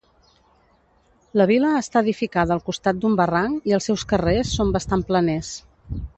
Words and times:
La 1.41 1.45
vila 1.51 1.73
està 1.81 2.03
edificada 2.05 2.57
al 2.57 2.63
costat 2.71 3.03
d'un 3.03 3.19
barranc 3.21 3.69
i 3.73 3.77
els 3.79 3.91
seus 3.91 4.07
carrers 4.15 4.57
són 4.61 4.73
bastants 4.79 5.11
planers. 5.13 5.55